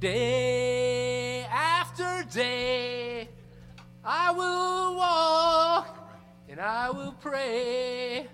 [0.00, 3.28] day after day.
[4.02, 5.98] I will walk
[6.48, 8.26] and I will pray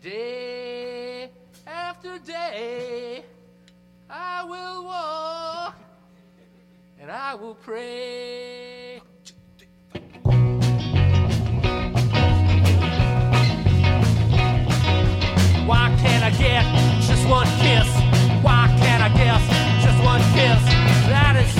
[0.00, 1.30] day
[1.66, 3.24] after day.
[4.08, 5.76] I will walk
[7.00, 9.02] and I will pray.
[15.66, 16.64] Why can't I get
[17.04, 18.07] just one kiss?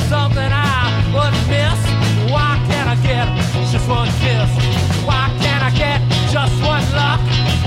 [0.08, 1.80] Something I would miss.
[2.32, 3.28] Why can't I get
[3.70, 4.50] just one kiss?
[5.04, 6.00] Why can't I get
[6.32, 7.20] just one look?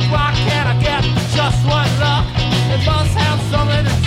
[0.09, 1.03] Why can't I get
[1.37, 2.25] just one look?
[2.73, 4.00] It must have something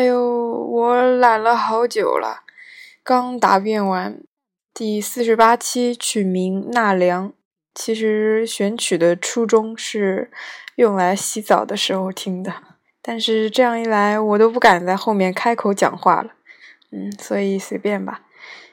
[0.00, 2.44] 哎呦，我懒了好久了，
[3.04, 4.18] 刚答辩完。
[4.72, 7.28] 第四十八期取名《纳凉》，
[7.74, 10.30] 其实选曲的初衷是
[10.76, 12.50] 用来洗澡的时候听的，
[13.02, 16.30] 但是这样一来，我都不敢在后面开口讲话了。
[16.90, 18.22] 嗯，所以随便吧。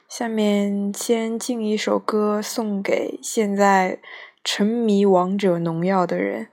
[0.08, 4.00] 下面先敬一首歌送给现在
[4.42, 6.48] 沉迷王者农药的人。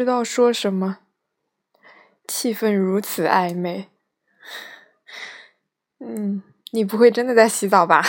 [0.00, 1.00] 不知道说什么。
[2.26, 3.90] 气氛如此暧昧。
[5.98, 8.02] 嗯你不会真的在洗澡吧？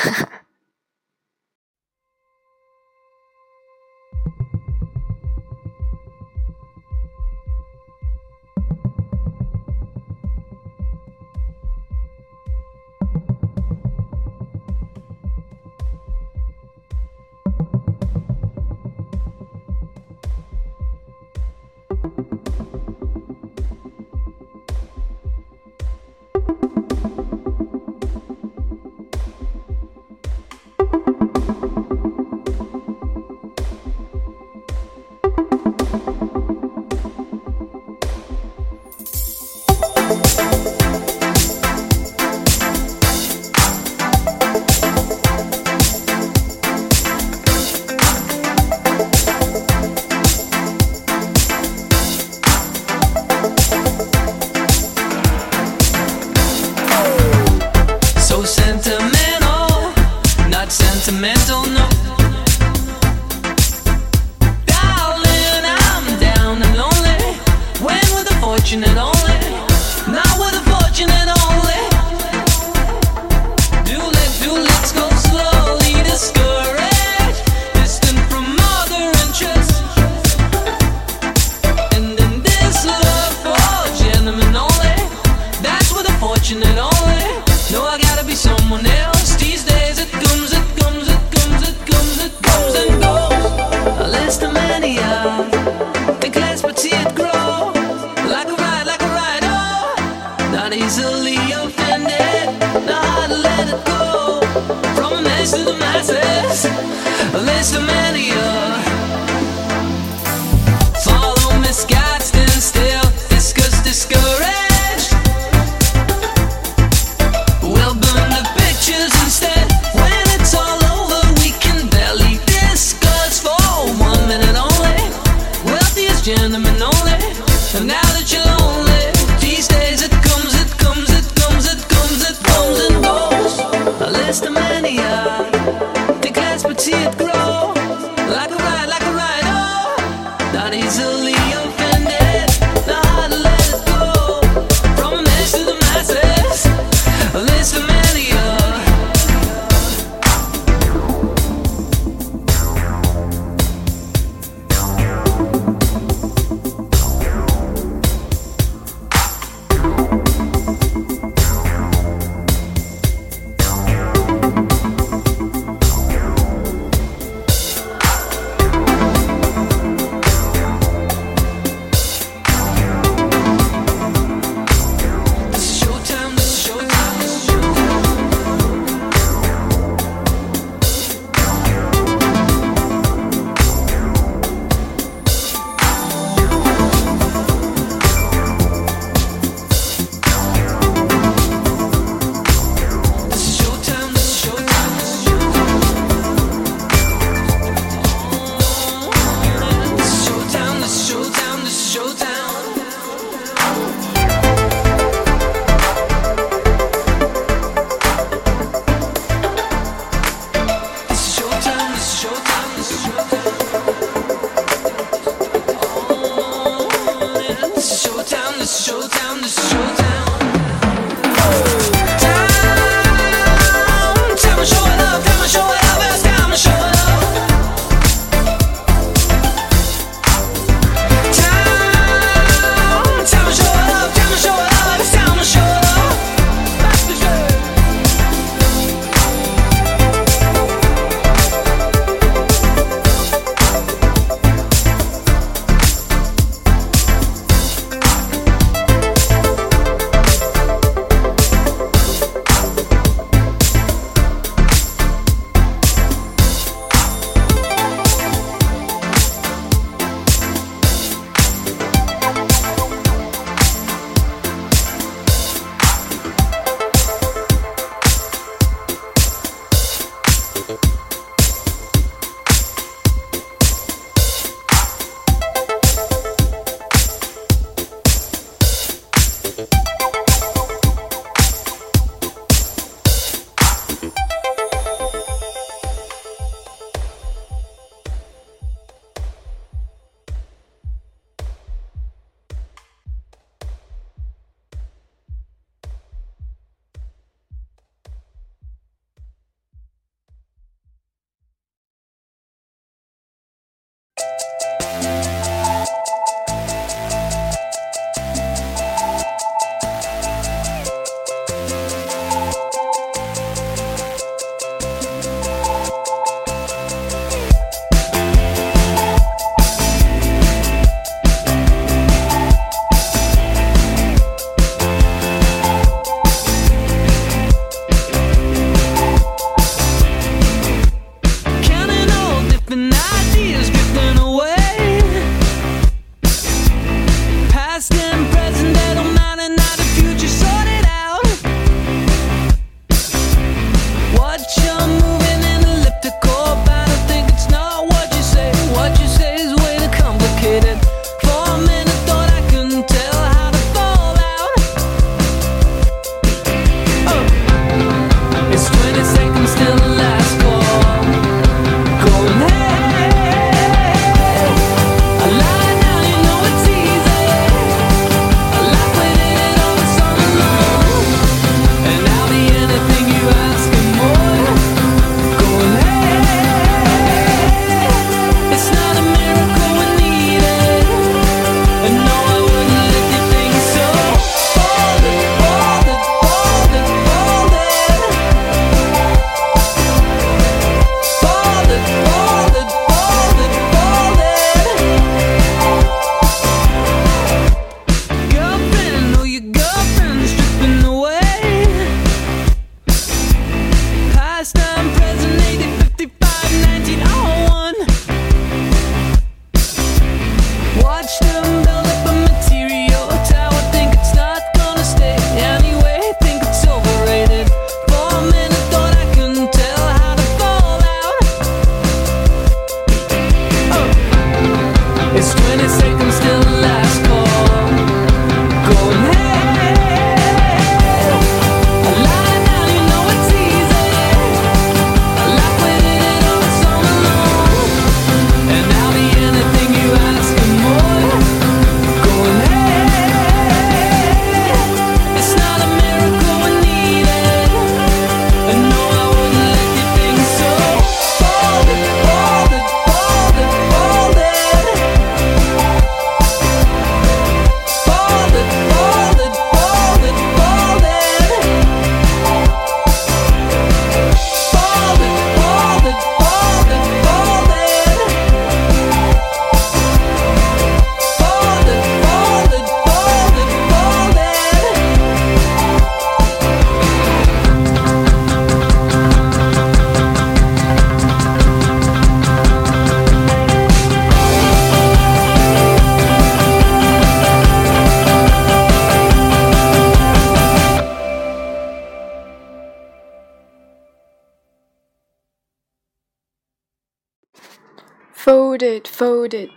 [499.01, 499.49] folded。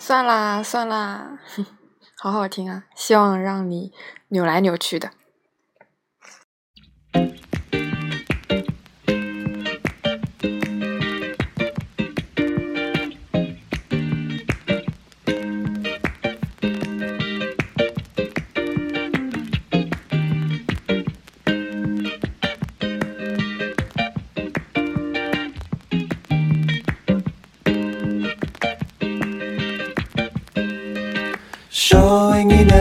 [0.00, 1.38] 算啦算啦，
[2.18, 3.92] 好好听啊，希望让你
[4.28, 5.10] 扭来扭去的。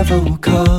[0.10, 0.79] 都可。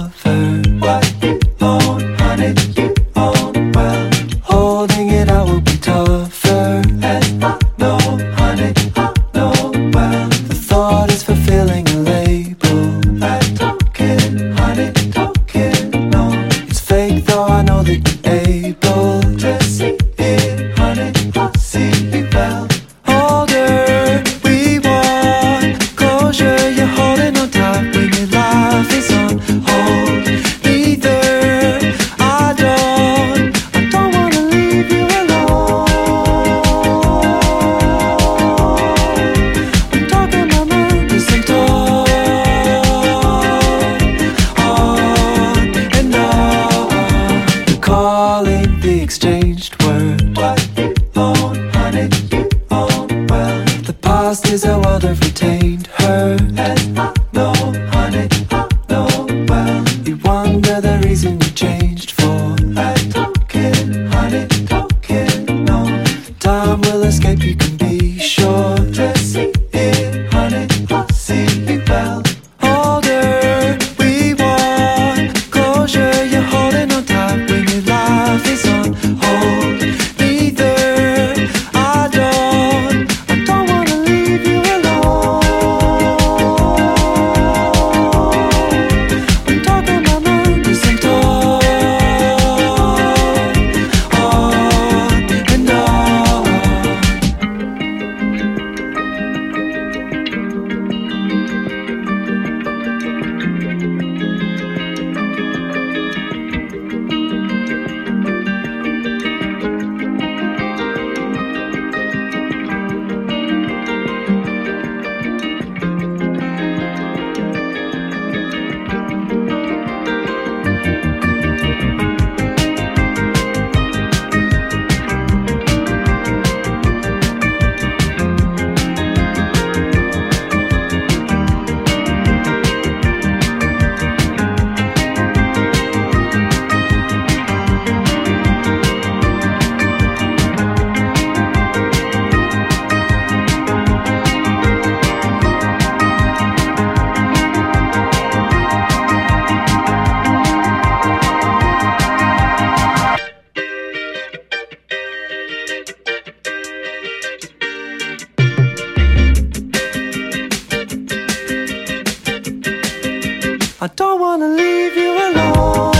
[164.80, 165.99] leave you alone.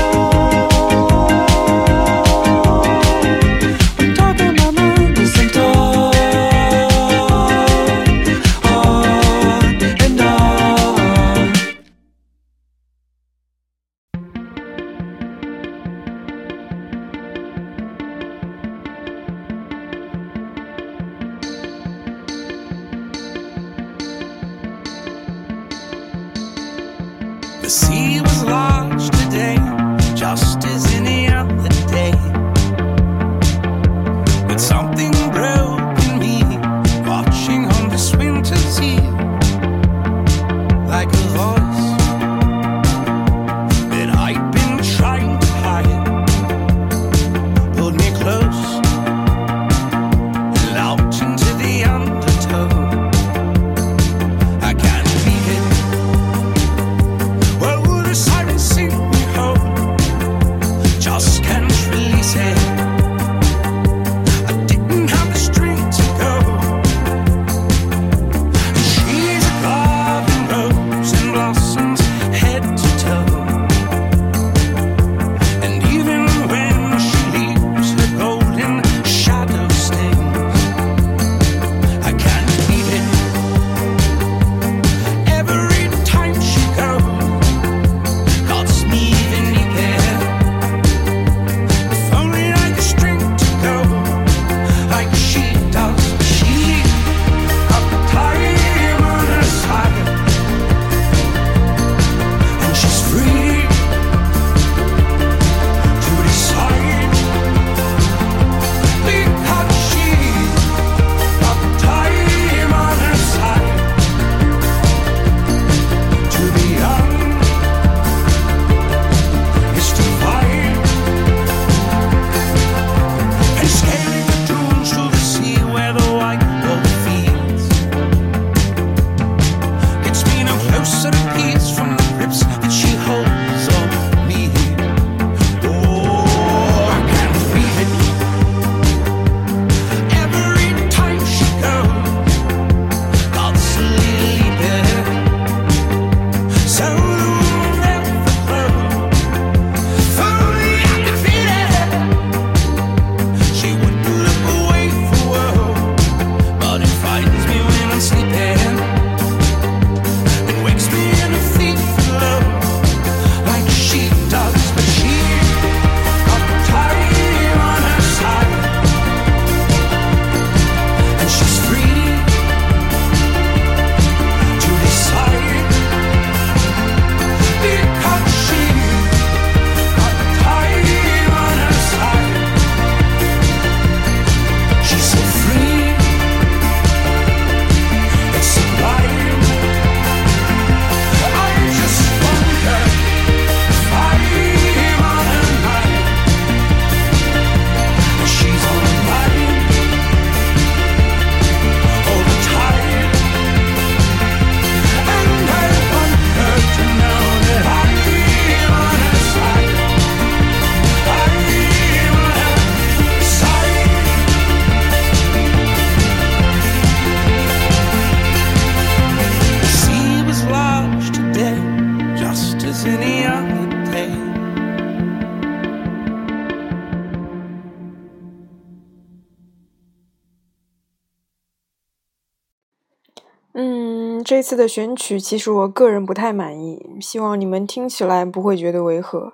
[234.30, 239.32] 这次的选曲其实我个人不太满意，希望你们听起来不会觉得违和。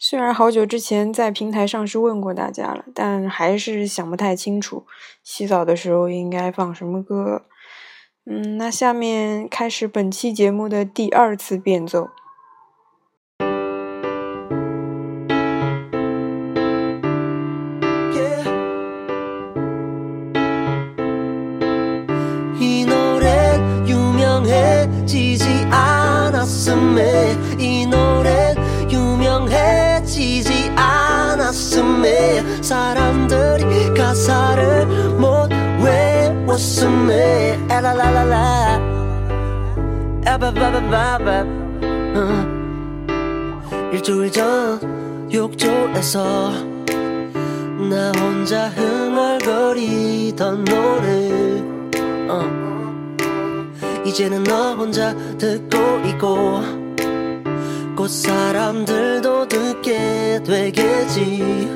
[0.00, 4.84] 虽然好久之前在平台上是问过大家了，但还是想不太清楚
[5.22, 7.42] 洗澡的时候应该放什么歌。
[8.28, 12.10] 嗯，那下面开始本期节目的第二次变奏。
[36.52, 38.80] 외웠음에 에라라라라
[40.26, 41.44] 에바바바바바
[42.14, 42.18] 어.
[43.92, 44.78] 일주일 전
[45.32, 46.50] 욕조에서
[47.90, 51.62] 나 혼자 흥얼거리던 노래
[52.28, 52.42] 어.
[54.04, 56.60] 이제는 너 혼자 듣고 있고
[57.96, 61.66] 곧 사람들도 듣게 되겠지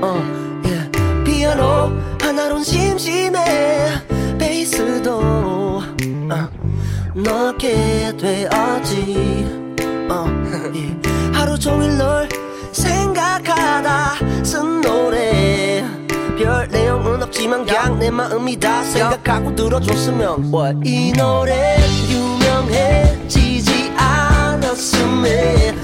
[0.00, 0.22] 어,
[0.64, 0.90] yeah.
[1.24, 4.05] 피아노 하나론 심심해
[4.68, 5.80] 어,
[7.14, 9.46] 넣게 되었지
[10.10, 10.26] 어.
[11.32, 12.28] 하루 종일 널
[12.72, 15.84] 생각하다 쓴 노래
[16.36, 20.80] 별 내용은 없지만 그냥 내 마음이 다 생각하고 들어줬으면 What?
[20.84, 21.76] 이 노래
[22.10, 25.74] 유명해지지 않았음에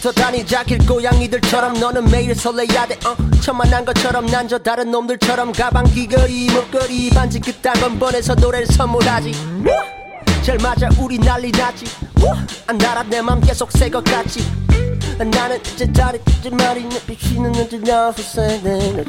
[0.00, 3.14] 붙어 다니자 길 고양이들처럼 너는 매일 설레야 돼 어.
[3.42, 9.32] 천만한 것처럼 난 저 다른 놈들처럼 가방 귀걸이 목걸이 반지 그딴 건 뻔해서 노래를 선물하지.
[10.42, 11.84] 잘 맞아 우리 난리 났지.
[12.66, 14.42] 안 달아 내 맘 계속 새것 같지.
[15.18, 19.04] 나는 이제 잘했지만이 내 비치는 눈치 나서 새네.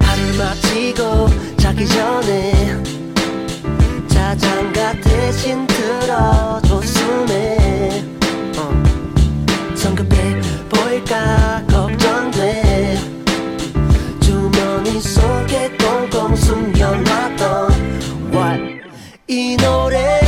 [0.00, 2.82] 하루를 마치고 자기 전에
[4.08, 7.46] 자장가 대신 들어줬음에
[11.06, 12.98] 보일까 걱정돼.
[14.20, 17.70] 주머니 속에 꽁꽁 숨겨놨던
[18.32, 18.60] What?
[19.28, 20.25] 이 노래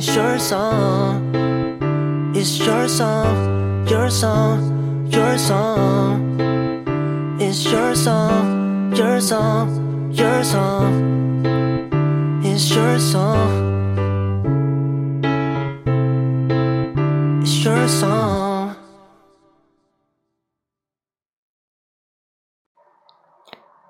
[0.00, 2.32] It's your song.
[2.34, 3.86] It's your song.
[3.86, 5.12] Your song.
[5.12, 6.40] Your song.
[7.38, 11.44] It's your song, your song, your song.
[12.42, 13.50] It's your song.
[17.42, 18.76] It's your song.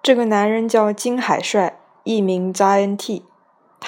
[0.02, 3.29] 这个男人叫金海帅，艺名 Zion T。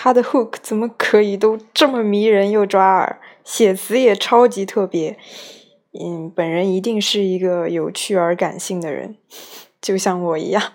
[0.05, 5.17] 他的 hook 怎么可以都这么迷人又抓耳，写词也超级特别。
[5.93, 9.17] 嗯，本人一定是一个有趣而感性的人，
[9.81, 10.73] 就像我一样。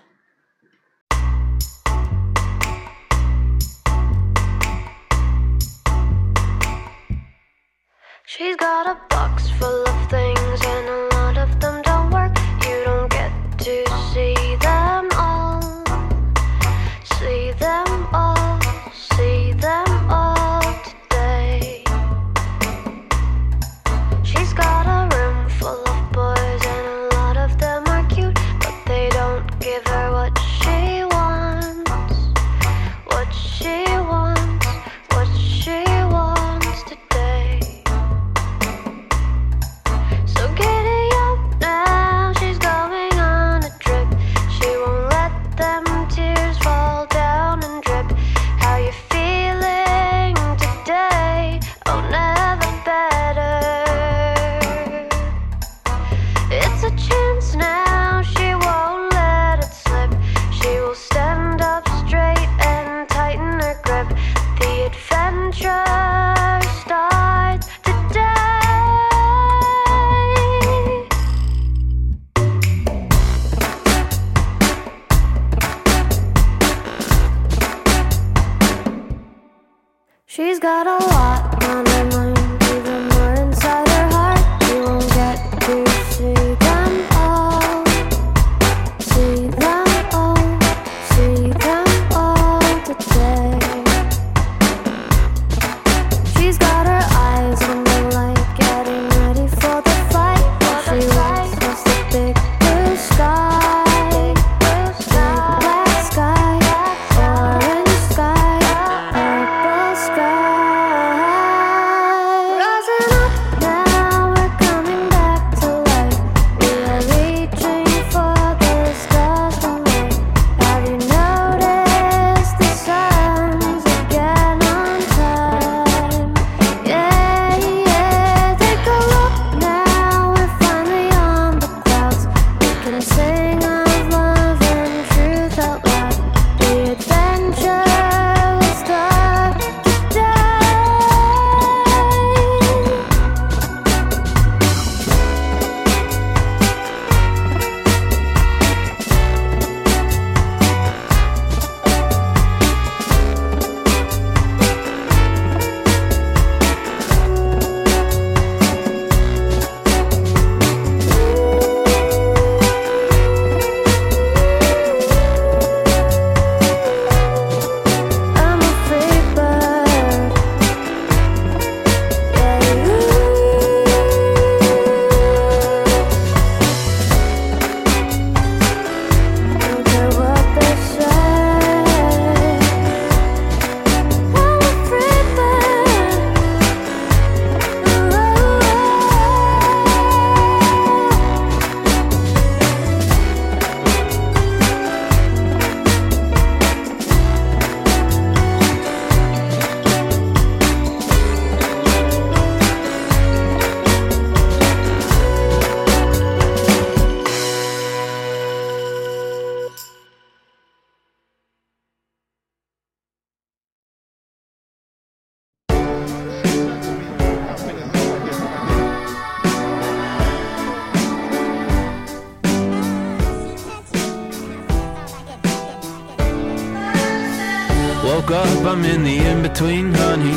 [228.78, 230.36] I'm in the in between, honey.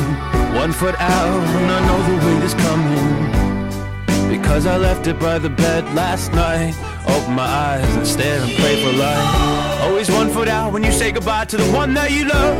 [0.58, 4.28] One foot out, and I know the weight is coming.
[4.28, 6.74] Because I left it by the bed last night.
[7.06, 9.82] Open my eyes and stare and pray for life.
[9.82, 12.56] Always one foot out when you say goodbye to the one that you love.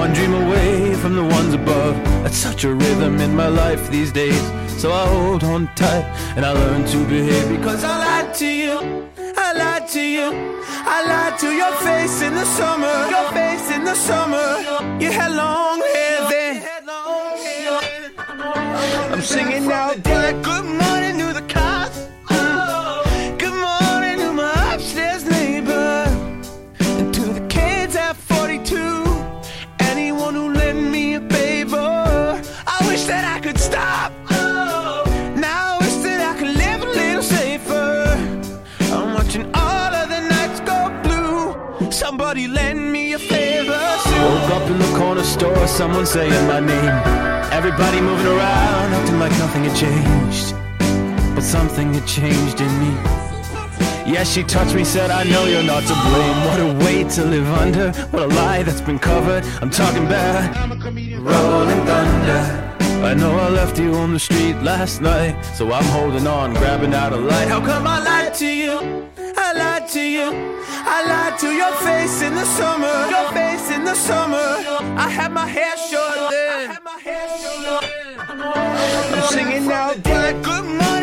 [0.00, 1.94] One dream away from the ones above.
[2.24, 4.42] That's such a rhythm in my life these days.
[4.82, 9.13] So I hold on tight and I learn to behave because I lied to you.
[9.94, 10.60] I lied to you.
[10.66, 13.06] I lied to your face in the summer.
[13.10, 14.58] Your face in the summer.
[15.00, 16.66] You had long hair then.
[19.12, 20.32] I'm singing out there.
[20.42, 20.83] Good morning
[42.34, 43.70] Somebody lend me a favor.
[43.70, 46.90] Woke up in the corner store, someone saying my name.
[47.52, 50.52] Everybody moving around, acting like nothing had changed.
[51.36, 52.90] But something had changed in me.
[54.12, 56.38] Yes, she touched me, said, I know you're not to blame.
[56.48, 57.92] What a weight to live under.
[58.10, 59.44] What a lie that's been covered.
[59.62, 60.56] I'm talking bad.
[61.20, 62.74] Rolling thunder.
[63.06, 65.40] I know I left you on the street last night.
[65.54, 67.46] So I'm holding on, grabbing out a light.
[67.46, 69.13] How come I lied to you?
[69.54, 70.28] I lied to you.
[70.96, 73.06] I lied to your face in the summer.
[73.08, 74.36] Your face in the summer.
[74.98, 76.76] I had my hair short then.
[79.12, 80.02] I'm singing out.
[80.02, 80.93] Good morning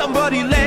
[0.00, 0.59] Somebody lend